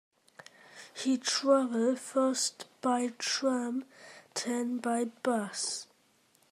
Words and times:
He 0.95 1.19
travelled 1.19 1.99
first 1.99 2.65
by 2.81 3.09
tram, 3.19 3.85
then 4.45 4.79
by 4.79 5.03
bus 5.21 5.85